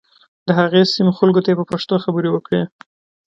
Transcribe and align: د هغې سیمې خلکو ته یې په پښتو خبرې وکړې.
د 0.47 0.49
هغې 0.59 0.81
سیمې 0.93 1.11
خلکو 1.19 1.43
ته 1.43 1.47
یې 1.51 1.59
په 1.59 1.65
پښتو 1.71 1.95
خبرې 2.03 2.29
وکړې. 2.31 2.61